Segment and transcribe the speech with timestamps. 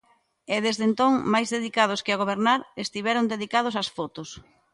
[0.55, 4.29] E desde entón, máis dedicados que a gobernar, estiveron dedicados ás fotos.